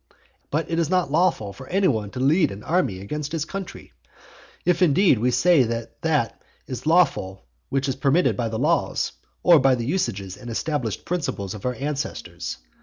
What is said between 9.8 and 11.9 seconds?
usages and established principles of our